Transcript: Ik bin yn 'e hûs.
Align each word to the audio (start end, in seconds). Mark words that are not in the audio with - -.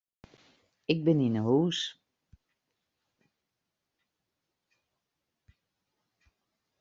Ik 0.91 0.99
bin 1.05 1.23
yn 1.27 1.37
'e 1.39 1.43
hûs. 1.47 1.79